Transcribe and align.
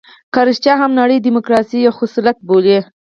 که 0.33 0.39
رښتيا 0.47 0.73
هم 0.81 0.91
نړۍ 1.01 1.17
ډيموکراسي 1.25 1.77
یو 1.81 1.93
خصلت 1.99 2.37
بولي. 2.47 2.79